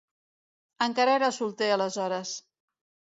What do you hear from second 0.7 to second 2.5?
Encara era solter aleshores.